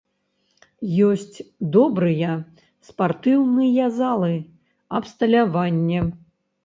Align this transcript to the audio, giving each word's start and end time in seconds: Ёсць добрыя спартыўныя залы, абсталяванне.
Ёсць 1.07 1.37
добрыя 1.75 2.31
спартыўныя 2.89 3.85
залы, 4.01 4.33
абсталяванне. 5.01 6.01